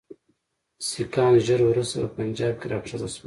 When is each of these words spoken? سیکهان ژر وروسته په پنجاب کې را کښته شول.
سیکهان 0.87 1.33
ژر 1.45 1.59
وروسته 1.65 1.95
په 2.03 2.09
پنجاب 2.17 2.53
کې 2.59 2.67
را 2.71 2.79
کښته 2.83 3.07
شول. 3.13 3.19